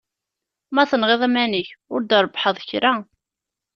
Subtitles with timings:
[0.75, 2.93] Ma tenɣiḍ iman-ik, ur d-trebbḥeḍ kra.